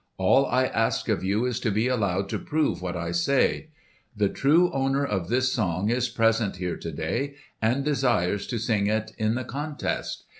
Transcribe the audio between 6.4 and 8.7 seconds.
here to day and desires to